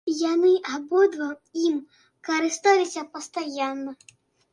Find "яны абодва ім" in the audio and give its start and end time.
0.19-1.75